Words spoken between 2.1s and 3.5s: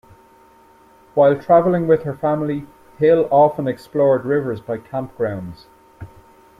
family, Hill